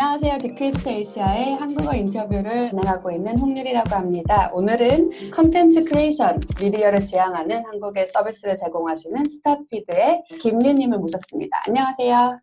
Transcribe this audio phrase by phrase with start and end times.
[0.00, 0.38] 안녕하세요.
[0.38, 4.48] Decrypt Asia의 한국어 인터뷰를 진행하고 있는 홍유리라고 합니다.
[4.52, 11.64] 오늘은 컨텐츠 크리에이션, 미디어를 지향하는 한국의 서비스를 제공하시는 스타피드의 김윤님을 모셨습니다.
[11.66, 12.38] 안녕하세요.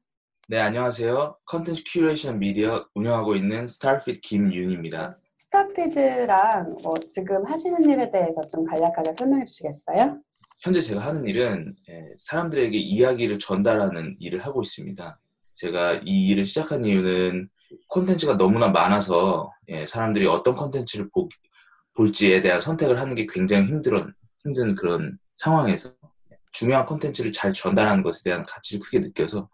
[0.49, 1.37] 네, 안녕하세요.
[1.45, 5.17] 컨텐츠 큐레이션 미디어 운영하고 있는 스타피드 김윤입니다.
[5.37, 10.19] 스타피드랑 뭐 지금 하시는 일에 대해서 좀 간략하게 설명해 주시겠어요?
[10.59, 15.19] 현재 제가 하는 일은 예, 사람들에게 이야기를 전달하는 일을 하고 있습니다.
[15.55, 17.49] 제가 이 일을 시작한 이유는
[17.87, 21.09] 콘텐츠가 너무나 많아서 예, 사람들이 어떤 콘텐츠를
[21.93, 24.13] 볼지에 대한 선택을 하는 게 굉장히 힘든,
[24.43, 25.91] 힘든 그런 상황에서
[26.51, 29.49] 중요한 콘텐츠를 잘 전달하는 것에 대한 가치를 크게 느껴서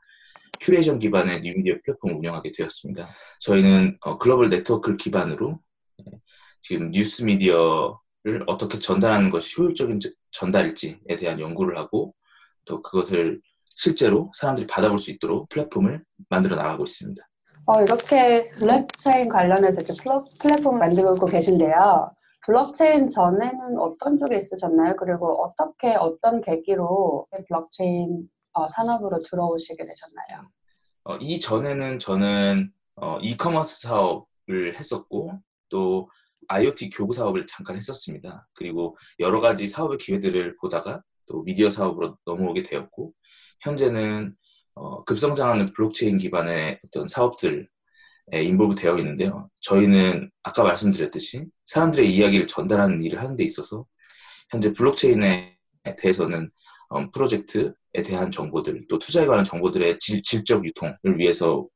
[0.60, 3.10] 큐레이션 기반의 뉴미디어 플랫폼을 운영하게 되었습니다.
[3.40, 5.60] 저희는 어, 글로벌 네트워크를 기반으로
[6.02, 6.20] 예,
[6.62, 10.00] 지금 뉴스 미디어를 어떻게 전달하는 것이 효율적인
[10.32, 12.14] 전달일지에 대한 연구를 하고
[12.66, 13.42] 또 그것을
[13.76, 17.24] 실제로 사람들이 받아볼 수 있도록 플랫폼을 만들어 나가고 있습니다.
[17.66, 19.94] 어, 이렇게 블록체인 관련해서 이렇게
[20.40, 22.12] 플랫폼을 만들고 계신데요.
[22.46, 24.96] 블록체인 전에는 어떤 쪽에 있으셨나요?
[24.98, 30.50] 그리고 어떻게 어떤 계기로 블록체인 어, 산업으로 들어오시게 되셨나요?
[31.04, 36.10] 어, 이 전에는 저는 어, 이커머스 사업을 했었고 또
[36.48, 38.48] IoT 교구 사업을 잠깐 했었습니다.
[38.54, 43.14] 그리고 여러 가지 사업의 기회들을 보다가 또 미디어 사업으로 넘어오게 되었고
[43.62, 44.36] 현재는
[44.76, 47.66] 어, 급성장하는 블록체인 기반의 어떤 사업들에
[48.34, 49.50] involve 되어 있는데요.
[49.60, 53.86] 저희는 아까 말씀드렸듯이 사람들의 이야기를 전달하는 일을 하는 데 있어서
[54.50, 55.58] 현재 블록체인에
[55.98, 56.50] 대해서는
[56.94, 57.72] 음, 프로젝트에
[58.06, 61.68] 대한 정보들 또 투자에 관한 정보들의 질, 적 유통을 위해서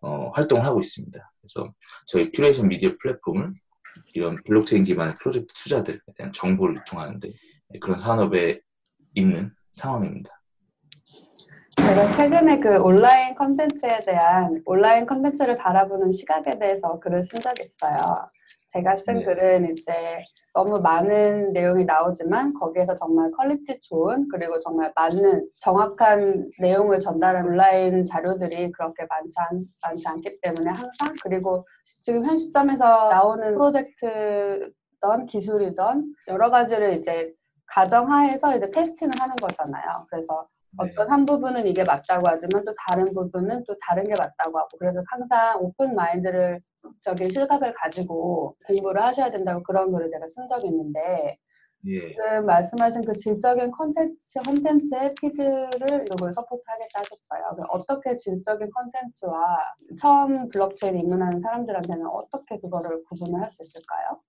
[0.00, 1.32] 어, 활동을 하고 있습니다.
[1.40, 1.72] 그래서
[2.06, 3.52] 저희 큐레이션 미디어 플랫폼을
[4.14, 7.32] 이런 블록체인 기반의 프로젝트 투자들에 대한 정보를 유통하는데
[7.80, 8.60] 그런 산업에
[9.14, 10.30] 있는 상황입니다.
[11.84, 18.30] 제가 최근에 그 온라인 컨텐츠에 대한 온라인 컨텐츠를 바라보는 시각에 대해서 글을 쓴 적이 있어요.
[18.72, 19.24] 제가 쓴 네.
[19.24, 20.24] 글은 이제
[20.54, 28.06] 너무 많은 내용이 나오지만 거기에서 정말 quality 좋은 그리고 정말 맞는 정확한 내용을 전달하는 온라인
[28.06, 31.66] 자료들이 그렇게 많지, 않, 많지 않기 때문에 항상 그리고
[32.00, 37.30] 지금 현 시점에서 나오는 프로젝트던 기술이던 여러 가지를 이제
[37.66, 40.06] 가정하에서 이제 testing을 하는 거잖아요.
[40.08, 40.53] 그래서 네.
[40.78, 45.02] 어떤 한 부분은 이게 맞다고 하지만 또 다른 부분은 또 다른 게 맞다고 하고 그래서
[45.06, 46.60] 항상 open mind를
[47.02, 51.38] 적인 시각을 가지고 공부를 하셔야 된다고 그런 글을 제가 쓴 적이 있는데
[51.86, 52.00] 예.
[52.00, 57.66] 지금 말씀하신 그 질적인 컨텐츠, 컨텐츠의 feed를 이걸 support하겠다 하셨어요.
[57.68, 59.58] 어떻게 질적인 컨텐츠와
[60.00, 64.20] 처음 블록체인 입문하는 사람들한테는 어떻게 그거를 구분을 할 수 있을까요?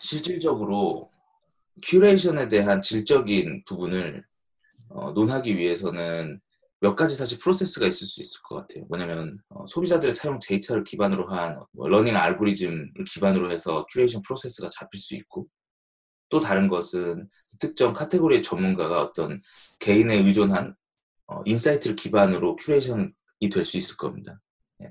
[0.00, 1.10] 실질적으로
[1.82, 4.24] curation에 대한 질적인 부분을
[4.90, 6.40] 어, 논하기 위해서는
[6.80, 8.84] 몇 가지 사실 process가 있을 수 있을 것 같아요.
[8.88, 14.98] 뭐냐면 어, 소비자들의 사용 데이터를 기반으로 한 뭐 learning 알고리즘을 기반으로 해서 curation process가 잡힐
[15.00, 15.46] 수 있고
[16.28, 17.28] 또 다른 것은
[17.60, 19.40] 특정 카테고리의 전문가가 어떤
[19.80, 20.74] 개인에 의존한
[21.26, 23.12] 어, insight를 기반으로 curation이
[23.52, 24.38] 될 수 있을 겁니다.
[24.82, 24.88] 예.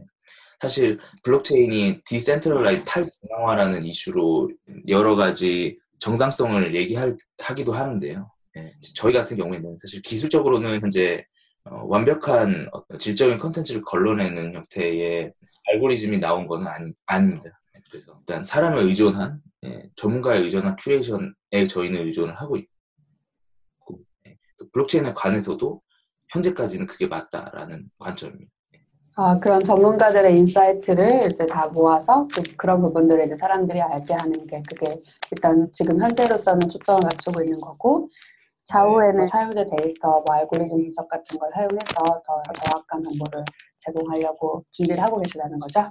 [0.62, 4.50] 사실 블록체인이 decentralize 탈중앙화라는 이슈로
[4.88, 8.32] 여러 가지 정당성을 얘기하기도 하는데요.
[8.58, 11.26] 예, 저희 같은 경우에는 사실 기술적으로는 현재
[11.66, 12.70] 어, 완벽한
[13.00, 15.32] 질적인 컨텐츠를 걸러내는 형태의
[15.72, 17.50] 알고리즘이 나온 것은 아니, 아닙니다.
[17.90, 25.14] 그래서 일단 사람을 의존한 예, 전문가에 의존한 curation에 저희는 의존을 하고 있고 예, 또 블록체인에
[25.14, 25.82] 관해서도
[26.30, 28.52] 현재까지는 그게 맞다라는 관점입니다.
[29.16, 32.28] 아, 그런 전문가들의 인사이트를 이제 다 모아서
[32.58, 34.88] 그, 런 부분들을 이제 사람들이 알게 하는 게 그게
[35.32, 38.10] 일단 지금 현재로서는 초점을 맞추고 있는 거고
[38.66, 39.28] 차후에는 네.
[39.28, 43.44] 사용자 데이터, 뭐 알고리즘 분석 같은 걸 사용해서 더 정확한 정보를
[43.78, 45.90] 제공하려고 준비를 하고 계시다는 거죠?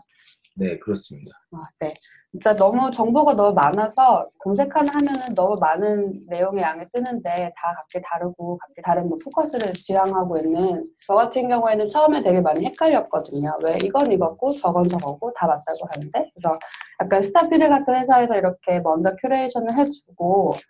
[0.54, 1.32] 네, 그렇습니다.
[1.52, 1.94] 아, 네.
[2.30, 8.58] 진짜 너무 정보가 너무 많아서 검색하는 하면은 너무 많은 내용의 양이 뜨는데 다 각기 다르고
[8.58, 13.56] 각기 다른 뭐 포커스를 지향하고 있는 저 같은 경우에는 처음에 되게 많이 헷갈렸거든요.
[13.64, 16.58] 왜 이건 이거고 저건 저거고 다 맞다고 하는데 그래서
[17.02, 20.60] 약간 스타피드 같은 회사에서 이렇게 먼저 curation을 해주고 네.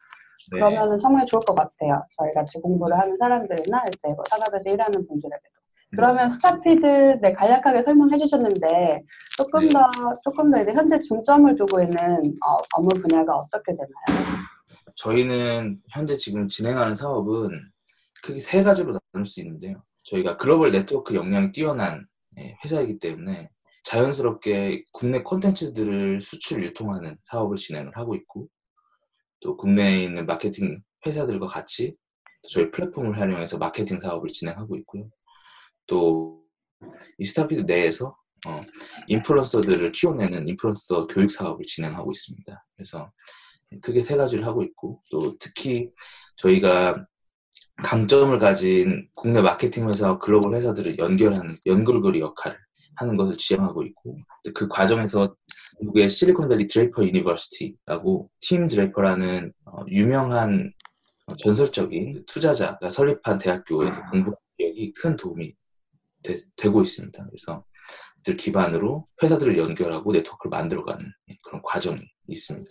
[0.50, 2.02] 그러면은 정말 좋을 것 같아요.
[2.10, 5.62] 저희 같이 공부를 하는 사람들이나 이제 뭐 산업에서 일하는 분들에게도.
[5.94, 6.32] 그러면 음.
[6.34, 6.86] 스타피드
[7.20, 9.02] 네, 간략하게 설명해 주셨는데
[9.36, 9.68] 조금 네.
[9.68, 9.90] 더
[10.24, 12.16] 조금 더 이제 현재 중점을 두고 있는
[12.46, 14.38] 어, 업무 분야가 어떻게 되나요?
[14.96, 17.50] 저희는 현재 지금 진행하는 사업은
[18.22, 19.82] 크게 세 가지로 나눌 수 있는데요.
[20.04, 22.06] 저희가 글로벌 네트워크 역량이 뛰어난
[22.38, 23.50] 예, 회사이기 때문에
[23.84, 28.48] 자연스럽게 국내 콘텐츠들을 수출 유통하는 사업을 진행을 하고 있고
[29.42, 31.96] 또 국내에 있는 마케팅 회사들과 같이
[32.48, 35.08] 저희 플랫폼을 활용해서 마케팅 사업을 진행하고 있고요.
[35.86, 36.42] 또
[37.18, 38.16] 이 스타피드 내에서
[38.46, 38.60] 어,
[39.06, 42.66] 인플루언서들을 키워내는 인플루언서 교육 사업을 진행하고 있습니다.
[42.76, 43.12] 그래서
[43.80, 45.90] 크게 세 가지를 하고 있고 또 특히
[46.36, 47.06] 저희가
[47.84, 52.58] 강점을 가진 국내 마케팅 회사와 글로벌 회사들을 연결하는 연결고리 역할을
[52.96, 54.18] 하는 것을 지향하고 있고
[54.54, 55.34] 그 과정에서
[55.80, 60.72] 미국의 실리콘밸리 드레이퍼 유니버시티라고 팀 드레이퍼라는 어, 유명한
[61.44, 65.54] 전설적인 투자자가 설립한 대학교에서 공부한 기억이 큰 도움이
[66.22, 67.24] 되, 고 있습니다.
[67.24, 67.64] 그래서
[68.24, 71.04] 들 기반으로 회사들을 연결하고 네트워크를 만들어가는
[71.42, 72.70] 그런 과정이 있습니다.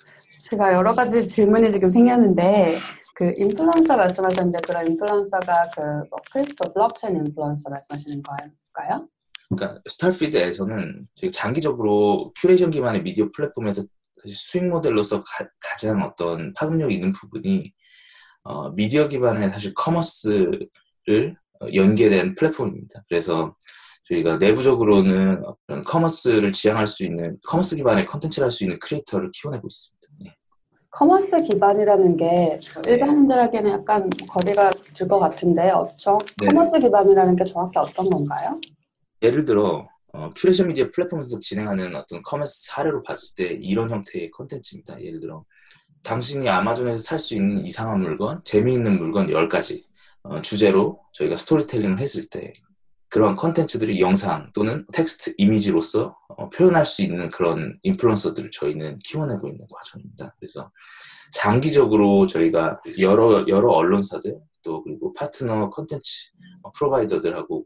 [0.50, 2.77] 제가 여러 가지 질문이 지금 생겼는데
[3.15, 9.07] 그 인플루언서 말씀하셨는데 그런 인플루언서가 그뭐 crypto 블록체인 인플루언서 말씀하시는 걸까요?
[9.56, 13.83] 그러니까 스타피드에서는 장기적으로 큐레이션 기반의 미디어 플랫폼에서
[14.27, 17.71] 수익 모델로서 가, 장 어떤 파급력이 있는 부분이
[18.44, 20.67] 어, 미디어 기반의 사실 commerce를
[21.74, 23.03] 연계된 플랫폼입니다.
[23.07, 23.56] 그래서
[24.06, 29.68] 저희가 내부적으로는 어떤 commerce를 지향할 수 있는 commerce 기반의 컨텐츠를 할 수 있는 크리에이터를 키워내고
[29.68, 30.07] 있습니다.
[30.24, 30.36] 네.
[30.89, 32.92] commerce 기반이라는 게 네.
[32.92, 36.18] 일반인들에게는 약간 거리가 들 것 같은데 어쩌?
[36.42, 36.48] 네.
[36.47, 38.59] commerce 기반이라는 게 정확히 어떤 건가요?
[39.21, 45.01] 예를 들어 어, 큐레이션 미디어 플랫폼에서 진행하는 어떤 commerce 사례로 봤을 때 이런 형태의 컨텐츠입니다.
[45.01, 45.45] 예를 들어
[46.03, 49.83] 당신이 아마존에서 살 수 있는 이상한 물건, 재미있는 물건 10가지
[50.23, 52.51] 어, 주제로 저희가 스토리텔링을 했을 때
[53.07, 59.65] 그런 컨텐츠들이 영상 또는 텍스트 이미지로서 어, 표현할 수 있는 그런 인플루언서들을 저희는 키워내고 있는
[59.71, 60.35] 과정입니다.
[60.39, 60.71] 그래서
[61.31, 66.31] 장기적으로 저희가 여러 여러 언론사들 또 그리고 파트너 컨텐츠
[66.63, 67.65] 어, provider들하고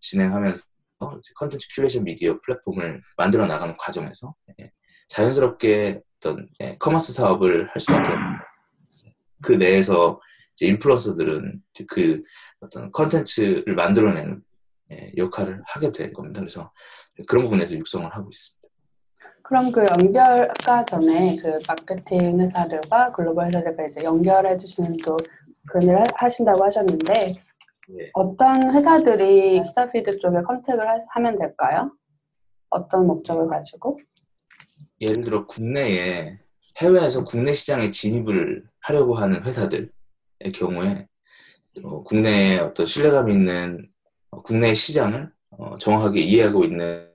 [0.00, 0.64] 진행하면서
[0.98, 4.70] 컨텐츠 큐레이션 미디어 플랫폼을 만들어 나가는 과정에서 예,
[5.08, 8.14] 자연스럽게 어떤 예, commerce 사업을 할 수밖에
[9.42, 10.20] 그 내에서
[10.60, 12.22] 인플루언서들은 그
[12.60, 14.42] 어떤 컨텐츠를 만들어내는
[14.92, 16.40] 예, 역할을 하게 될 겁니다.
[16.40, 16.72] 그래서
[17.26, 18.66] 그런 부분에서 육성을 하고 있습니다.
[19.42, 25.16] 그럼 그 연결가 전에 그 마케팅 회사들과 글로벌 회사들과 이제 연결해 주시는 또
[25.68, 27.36] 그런 일을 하신다고 하셨는데
[27.88, 28.10] 네.
[28.14, 31.92] 어떤 회사들이 스타피드 쪽에 컨택을 하, 면 될까요?
[32.68, 33.98] 어떤 목적을 가지고?
[35.00, 36.38] 예를 들어 국내에
[36.78, 39.88] 해외에서 국내 시장에 진입을 하려고 하는 회사들의
[40.54, 41.06] 경우에
[41.82, 43.88] 어, 국내에 어떤 신뢰감 있는
[44.30, 47.08] 어, 국내 시장을 어, 정확하게 이해하고 있는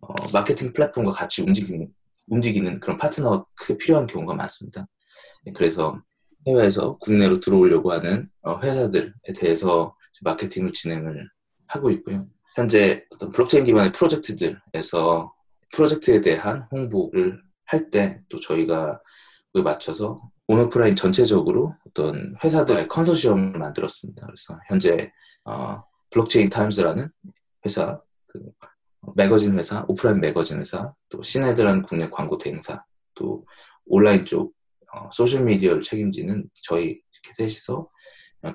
[0.00, 1.88] 어, 마케팅 플랫폼과 같이 움직이는,
[2.26, 4.86] 움직이는 그런 파트너가 크게 필요한 경우가 많습니다.
[5.44, 6.00] 네, 그래서
[6.46, 8.28] 해외에서 국내로 들어오려고 하는
[8.62, 11.28] 회사들에 대해서 마케팅을 진행을
[11.66, 12.18] 하고 있고요.
[12.54, 15.32] 현재 어떤 블록체인 기반의 프로젝트들에서
[15.72, 19.00] 프로젝트에 대한 홍보를 할 때 또 저희가
[19.52, 24.26] 그에 맞춰서 온오프라인 전체적으로 어떤 회사들의 컨소시엄을 만들었습니다.
[24.26, 25.10] 그래서 현재
[25.44, 27.08] 어, 블록체인 타임즈라는
[27.64, 28.40] 회사, 그
[29.16, 32.84] 매거진 회사, 오프라인 매거진 회사, 또 시네드라는 국내 광고 대행사,
[33.14, 33.44] 또
[33.86, 34.52] 온라인 쪽
[34.94, 37.00] 어, 소셜 미디어를 책임지는 저희
[37.36, 37.88] 셋이서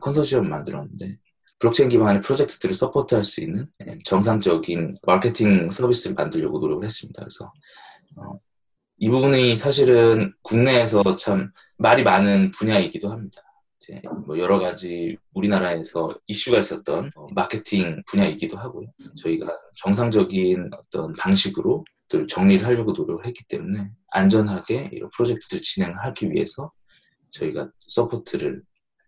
[0.02, 1.18] 컨소시엄을 만들었는데
[1.60, 7.22] 블록체인 기반의 프로젝트들을 support할 수 있는 예, 정상적인 마케팅 서비스를 만들려고 노력을 했습니다.
[7.22, 7.52] 그래서
[8.16, 8.40] 어,
[8.98, 13.42] 이 부분이 사실은 국내에서 참 말이 많은 분야이기도 합니다.
[13.80, 18.88] 이제 뭐 여러 가지 우리나라에서 이슈가 있었던 어, 마케팅 분야이기도 하고요.
[19.18, 21.86] 저희가 정상적인 어떤 방식으로
[22.28, 26.72] 정리를 하려고 노력을 했기 때문에 안전하게 이런 프로젝트를 진행하기 위해서
[27.32, 28.64] 저희가 support를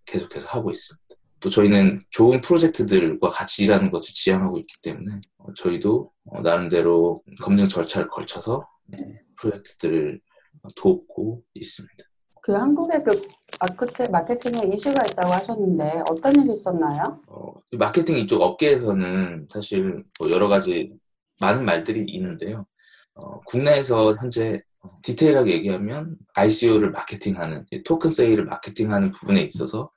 [0.06, 1.10] 계속해서 하고 있습니다.
[1.40, 7.66] 또 저희는 좋은 프로젝트들과 같이 일하는 것을 지향하고 있기 때문에 어, 저희도 어, 나름대로 검증
[7.66, 10.20] 절차를 걸쳐서 네, 프로젝트들을
[10.76, 12.04] 돕고 있습니다.
[12.42, 13.22] 그 한국의 그
[13.60, 17.18] 마케팅, 마케팅에 이슈가 있다고 하셨는데 어떤 일이 있었나요?
[17.28, 20.92] 어, 마케팅 이쪽 업계에서는 사실 뭐 여러 가지
[21.40, 22.66] 많은 말들이 있는데요.
[23.24, 24.62] 어, 국내에서 현재
[25.04, 29.92] 디테일하게 얘기하면 ICO를 마케팅하는 토큰 세일을 마케팅하는 부분에 있어서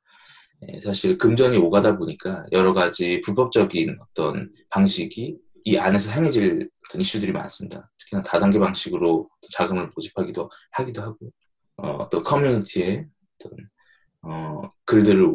[0.69, 7.33] 예, 사실 금전이 오가다 보니까 여러 가지 불법적인 어떤 방식이 이 안에서 행해질 어떤 이슈들이
[7.33, 7.91] 많습니다.
[7.99, 11.31] 특히나 다단계 방식으로 자금을 모집하기도 하기도 하고
[11.77, 13.07] 어, 또 커뮤니티에
[13.41, 13.59] 어떤
[14.23, 15.33] 어, 글들을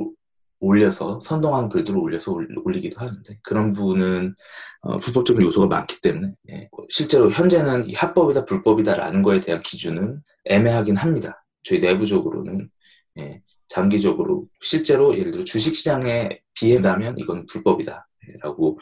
[0.59, 4.33] 올려서 선동하는 글들을 올려서 올리기도 하는데 그런 부분은
[4.81, 11.43] 어, 불법적인 요소가 많기 때문에 예, 실제로 현재는 합법이다 불법이다라는 거에 대한 기준은 애매하긴 합니다.
[11.63, 12.69] 저희 내부적으로는
[13.19, 18.79] 예, 장기적으로 실제로 예를 들어 주식시장에 비해다면 이건 불법이다라고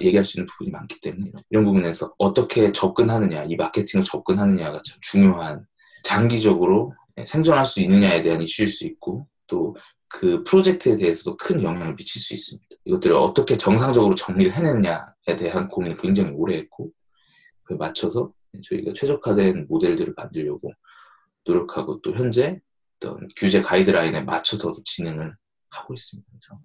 [0.00, 5.64] 얘기할 수 있는 부분이 많기 때문에 이런 부분에서 어떻게 접근하느냐 이 마케팅을 접근하느냐가 참 중요한
[6.02, 6.94] 장기적으로
[7.26, 9.76] 생존할 수 있느냐에 대한 이슈일 수 있고 또
[10.08, 12.68] 그 프로젝트에 대해서도 큰 영향을 미칠 수 있습니다.
[12.84, 16.90] 이것들을 어떻게 정상적으로 정리를 해내느냐에 대한 고민을 굉장히 오래 했고
[17.64, 20.72] 그에 맞춰서 저희가 최적화된 모델들을 만들려고
[21.44, 22.60] 노력하고 또 현재
[22.96, 25.34] 어떤 규제 가이드라인에 맞춰서 진행을
[25.70, 26.28] 하고 있습니다.
[26.30, 26.60] 그래서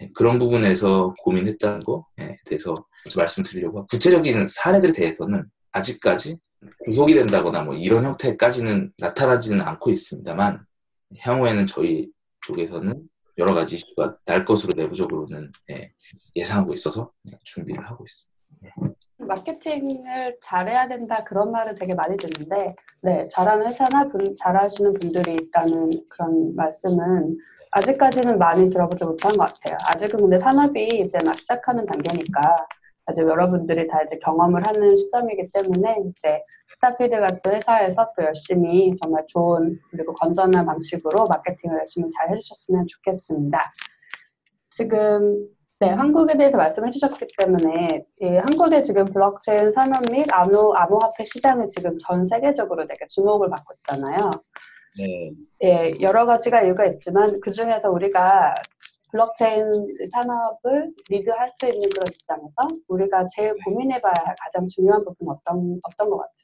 [0.00, 2.72] 예, 그런 부분에서 고민했다는 거에 대해서
[3.14, 6.38] 말씀드리려고 하고 구체적인 사례들에 대해서는 아직까지
[6.84, 10.64] 구속이 된다거나 뭐 이런 형태까지는 나타나지는 않고 있습니다만
[11.18, 12.08] 향후에는 저희
[12.46, 13.08] 쪽에서는
[13.38, 15.50] 여러 가지 이슈가 날 것으로 내부적으로는
[16.36, 18.32] 예, 상하고 있어서 예, 준비를 하고 있습니다.
[19.18, 25.90] 마케팅을 잘해야 된다 그런 말을 되게 많이 듣는데 네 잘하는 회사나 분, 잘하시는 분들이 있다는
[26.08, 27.38] 그런 말씀은
[27.70, 29.78] 아직까지는 많이 들어보지 못한 것 같아요.
[29.88, 32.54] 아직은 근데 산업이 이제 막 시작하는 단계니까
[33.06, 36.42] 아직 여러분들이 다 이제 경험을 하는 시점이기 때문에 이제
[36.72, 43.72] 스타피드 같은 회사에서 또 열심히 정말 좋은 그리고 건전한 방식으로 마케팅을 열심히 잘 해주셨으면 좋겠습니다.
[44.70, 45.48] 지금
[45.80, 51.66] 네, 한국에 대해서 말씀해 주셨기 때문에 예, 한국의 지금 블록체인 산업 및 암호, 암호화폐 시장이
[51.68, 54.30] 지금 전 세계적으로 되게 주목을 받고 있잖아요.
[55.00, 55.32] 네.
[55.64, 58.54] 예, 여러 가지가 이유가 있지만 그 중에서 우리가
[59.10, 59.64] 블록체인
[60.12, 66.10] 산업을 리드할 수 있는 그런 입장에서 우리가 제일 고민해봐야 할 가장 중요한 부분 어떤 어떤
[66.10, 66.41] 것 같으세요?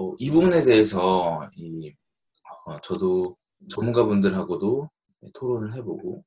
[0.00, 1.94] 어, 이 부분에 대해서 이,
[2.64, 3.36] 어, 저도
[3.68, 4.90] 전문가분들하고도
[5.34, 6.24] 토론을 해보고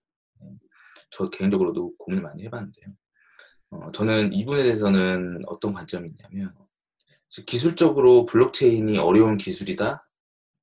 [1.09, 2.85] 저 개인적으로도 고민을 많이 해봤는데요.
[3.71, 6.53] 어, 저는 이 부분에 대해서는 어떤 관점이 있냐면
[7.47, 10.07] 기술적으로 블록체인이 어려운 기술이다.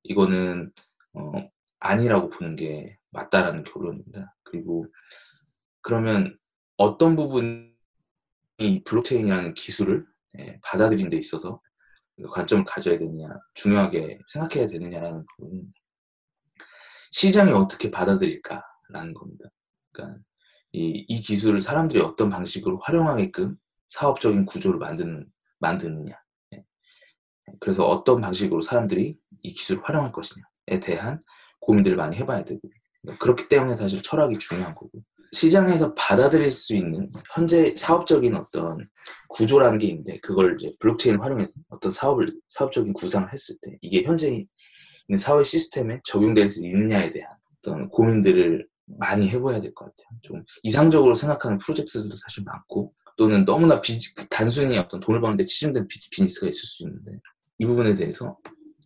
[0.03, 0.71] 이거는
[1.13, 1.49] 어,
[1.79, 4.33] 아니라고 보는 게 맞다라는 결론입니다.
[4.43, 4.85] 그리고
[5.81, 6.37] 그러면
[6.77, 7.73] 어떤 부분이
[8.85, 10.05] 블록체인이라는 기술을
[10.39, 11.59] 예, 받아들인 데 있어서
[12.29, 15.73] 관점을 가져야 되느냐, 중요하게 생각해야 되느냐라는 부분은
[17.11, 19.49] 시장이 어떻게 받아들일까라는 겁니다.
[19.91, 20.19] 그러니까
[20.71, 23.57] 이, 이 기술을 사람들이 어떤 방식으로 활용하게끔
[23.89, 25.27] 사업적인 구조를 만드는,
[25.59, 26.17] 만드느냐.
[26.53, 26.63] 예.
[27.59, 31.19] 그래서 어떤 방식으로 사람들이 이 기술을 활용할 것이냐에 대한
[31.59, 32.61] 고민들을 많이 해봐야 되고
[33.19, 34.91] 그렇기 때문에 사실 철학이 중요한 거고
[35.31, 38.87] 시장에서 받아들일 수 있는 현재 사업적인 어떤
[39.29, 44.27] 구조라는 게 있는데 그걸 이제 블록체인 활용해서 어떤 사업을 사업적인 구상을 했을 때 이게 현재
[44.29, 50.19] 있는 사회 시스템에 적용될 수 있느냐에 대한 어떤 고민들을 많이 해봐야 될 것 같아요.
[50.21, 53.97] 좀 이상적으로 생각하는 프로젝트들도 사실 많고 또는 너무나 비,
[54.29, 57.11] 단순히 어떤 돈을 버는데 치중된 비, 비즈니스가 있을 수 있는데
[57.57, 58.37] 이 부분에 대해서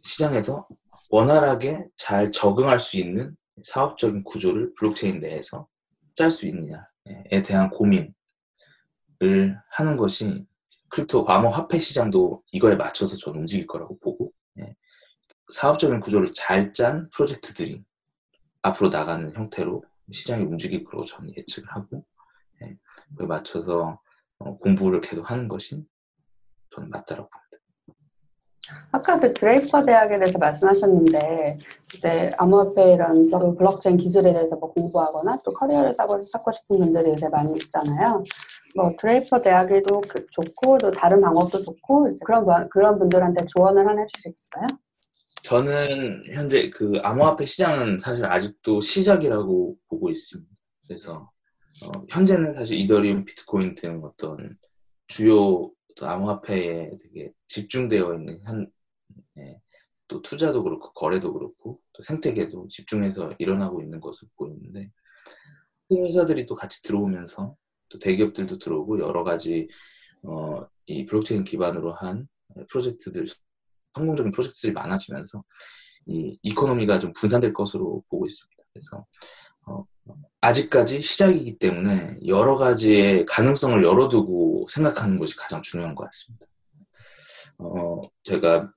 [0.04, 0.68] 시장에서
[1.10, 5.68] 원활하게 잘 적응할 수 있는 사업적인 구조를 블록체인 내에서
[6.16, 8.14] 짤 수 있느냐에 대한 고민을
[9.70, 10.46] 하는 것이
[10.90, 14.76] crypto 암호 화폐 시장도 이거에 맞춰서 저는 움직일 거라고 보고 예.
[15.52, 17.84] 사업적인 구조를 잘 짠 프로젝트들이
[18.62, 22.06] 앞으로 나가는 형태로 시장이 움직일 거라고 저는 예측을 하고
[22.62, 22.78] 네,
[23.18, 24.00] 그에 맞춰서
[24.40, 25.86] 어, 공부를 계속 하는 것이
[26.74, 27.45] 저는 맞다라고 봅니다.
[28.92, 31.58] 아까 그 드레이퍼 대학에 대해서 말씀하셨는데
[31.94, 37.28] 이제 암호화폐 이런 블록체인 기술에 대해서 뭐 공부하거나 또 커리어를 쌓고, 쌓고 싶은 분들이 요새
[37.30, 38.24] 많이 있잖아요.
[38.76, 44.68] 뭐 드레이퍼 대학에도 그 좋고 또 다른 방법도 좋고 그런 그런 분들한테 조언을 하나 있어요?
[45.44, 50.50] 저는 현재 그 암호화폐 시장은 사실 아직도 시작이라고 보고 있습니다.
[50.88, 51.30] 그래서
[51.84, 54.58] 어, 현재는 사실 이더리움, 비트코인 등 어떤
[55.08, 55.70] 주요
[56.04, 58.72] 암호화폐에 되게 집중되어 있는 한,
[59.38, 59.62] 예,
[60.08, 64.92] 또 투자도 그렇고 거래도 그렇고 또 생태계도 집중해서 일어나고 있는 것을 보이는데
[65.92, 67.56] 회사들이 또 같이 들어오면서
[67.90, 69.68] 또 대기업들도 들어오고 여러 가지
[70.24, 72.28] 어, 이 블록체인 기반으로 한
[72.70, 73.26] 프로젝트들
[73.94, 75.44] 성공적인 프로젝트들이 많아지면서
[76.08, 78.64] 이 economy가 좀 분산될 것으로 보고 있습니다.
[78.74, 79.06] 그래서 어,
[80.46, 86.46] 아직까지 시작이기 때문에 여러 가지의 가능성을 열어두고 생각하는 것이 가장 중요한 것 같습니다.
[87.58, 88.72] 어, 제가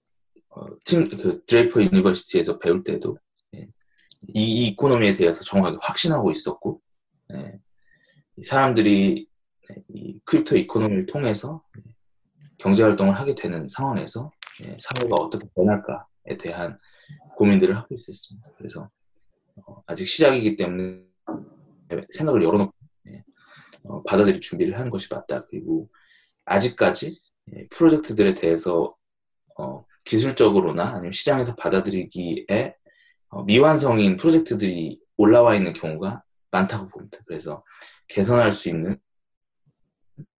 [0.50, 3.18] 어, 팀, 그 Draper University에서 배울 때도
[3.54, 3.68] 예,
[4.34, 6.80] 이, 이 economy에 대해서 정확하게 확신하고 있었고
[7.34, 7.58] 예,
[8.42, 9.26] 사람들이
[9.88, 11.62] 이 crypto economy를 통해서
[12.56, 14.30] 경제 활동을 하게 되는 상황에서
[14.64, 16.78] 예, 사회가 어떻게 변할까에 대한
[17.36, 18.48] 고민들을 하고 있었습니다.
[18.56, 18.88] 그래서
[19.66, 21.02] 어, 아직 시작이기 때문에
[22.10, 22.72] 생각을 열어놓고
[23.08, 23.24] 예,
[23.84, 25.46] 어, 받아들일 준비를 하는 것이 맞다.
[25.46, 25.88] 그리고
[26.44, 27.20] 아직까지
[27.54, 28.94] 예, 프로젝트들에 대해서
[29.56, 32.74] 어, 기술적으로나 아니면 시장에서 받아들이기에
[33.30, 37.18] 어, 미완성인 프로젝트들이 올라와 있는 경우가 많다고 봅니다.
[37.26, 37.62] 그래서
[38.08, 38.98] 개선할 수 있는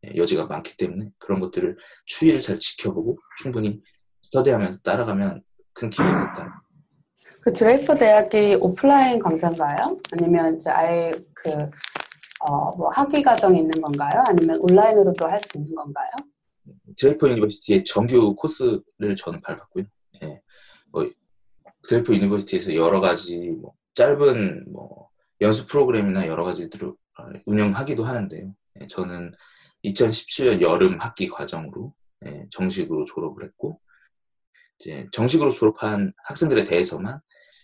[0.06, 3.82] 예, 여지가 많기 때문에 그런 것들을 추이를 잘 지켜보고 충분히
[4.24, 6.62] 스터디하면서 따라가면 큰 기회가 있다.
[7.42, 9.98] 그 드레이퍼 대학이 오프라인 강좌인가요?
[10.14, 11.50] 아니면 이제 아예 그,
[12.42, 14.24] 어, 뭐 학위 과정이 있는 건가요?
[14.28, 16.10] 아니면 온라인으로도 할 수 있는 건가요?
[16.98, 19.86] Draper University의 정규 코스를 저는 밟았고요.
[20.24, 20.42] 예,
[20.92, 21.10] 뭐
[21.88, 25.10] Draper University에서 여러 가지 뭐 짧은 뭐
[25.42, 26.94] 연수 프로그램이나 여러 가지들을
[27.46, 28.54] 운영하기도 하는데요.
[28.82, 29.32] 예, 저는
[29.86, 31.94] 2017년 여름 학기 과정으로
[32.26, 33.80] 예, 정식으로 졸업을 했고
[34.80, 37.20] 이제 정식으로 졸업한 학생들에 대해서만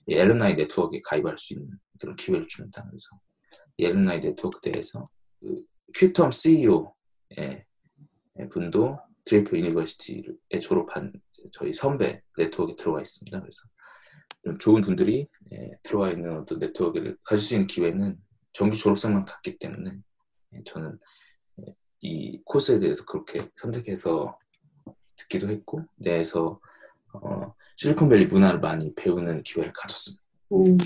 [0.08, 1.70] 이 alumni 네트워크에 가입할 수 있는
[2.00, 2.84] 그런 기회를 줍니다.
[2.88, 3.08] 그래서
[3.78, 5.04] 이 alumni 네트워크 대해서
[5.40, 5.64] 그
[5.96, 6.94] Qtum CEO
[7.38, 7.66] 의
[8.52, 11.14] 분도 Draper University에 졸업한
[11.52, 13.40] 저희 선배 네트워크에 들어와 있습니다.
[13.40, 13.62] 그래서
[14.44, 18.18] 좀 좋은 분들이 예, 들어와 있는 어떤 네트워크를 가질 수 있는 기회는
[18.54, 19.98] 정규 졸업생만 갖기 때문에
[20.54, 21.00] 예, 저는
[21.62, 24.38] 예, 이 코스에 대해서 그렇게 선택해서
[25.16, 26.60] 듣기도 했고 내에서
[27.24, 30.24] 어, 실리콘밸리 문화를 많이 배우는 기회를 가졌습니다.
[30.52, 30.78] 음,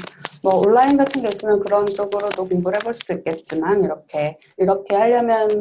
[0.42, 5.60] 뭐 온라인 같은 게 있으면 그런 쪽으로도 공부를 해볼 수도 있겠지만 이렇게 이렇게 하려면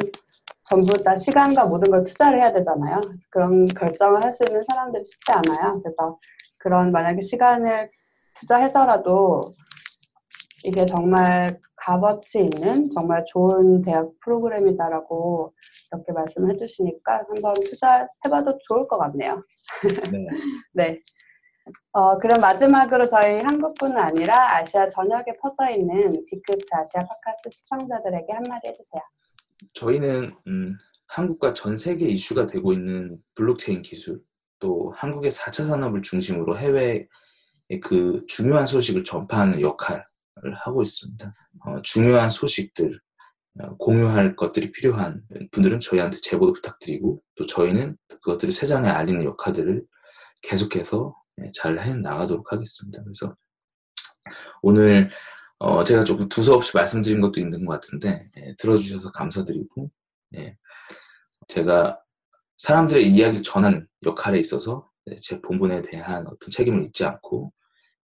[0.63, 3.01] 전부 다 시간과 모든 걸 투자를 해야 되잖아요.
[3.29, 5.81] 그런 결정을 할 수 있는 사람들이 쉽지 않아요.
[5.81, 6.17] 그래서
[6.57, 7.89] 그런 만약에 시간을
[8.35, 9.41] 투자해서라도
[10.63, 15.53] 이게 정말 값어치 있는 정말 좋은 대학 프로그램이다라고
[15.91, 19.43] 이렇게 말씀을 해주시니까 한번 투자해봐도 좋을 것 같네요.
[20.11, 20.27] 네.
[20.73, 20.99] 네.
[21.91, 28.67] 어, 그럼 마지막으로 저희 한국뿐 아니라 아시아 전역에 퍼져 있는 디크트 아시아 팟캐스트 시청자들에게 한마디
[28.69, 29.01] 해주세요.
[29.73, 30.77] 저희는 음,
[31.07, 34.21] 한국과 전 세계 이슈가 되고 있는 블록체인 기술,
[34.59, 37.07] 또 한국의 4차 산업을 중심으로 해외에
[37.81, 40.03] 그 중요한 소식을 전파하는 역할을
[40.55, 41.33] 하고 있습니다.
[41.65, 42.99] 어, 중요한 소식들, 어,
[43.77, 49.83] 공유할 것들이 필요한 분들은 저희한테 제보도 부탁드리고 또 저희는 그것들을 세상에 알리는 역할들을
[50.41, 53.03] 계속해서 예, 잘해 나가도록 하겠습니다.
[53.03, 53.35] 그래서
[54.61, 55.09] 오늘
[55.57, 59.91] 어, 제가 조금 두서없이 말씀드린 것도 있는 것 같은데 예, 들어주셔서 감사드리고
[60.35, 60.55] 예,
[61.47, 61.99] 제가
[62.57, 67.53] 사람들의 이야기를 전하는 역할에 있어서 네, 제 본분에 대한 어떤 책임을 잊지 않고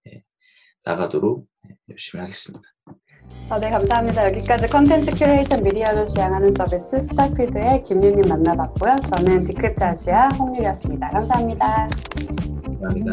[0.08, 0.24] 예,
[0.84, 2.75] 나가도록 예, 열심히 하겠습니다.
[3.48, 4.28] 아, 네, 감사합니다.
[4.28, 8.96] 여기까지 컨텐츠 큐레이션 미디어를 지향하는 서비스 스타피드의 김유님 만나봤고요.
[9.08, 11.10] 저는 디크트 아시아 홍유리였습니다.
[11.10, 11.88] 감사합니다.
[12.82, 13.12] 감사합니다.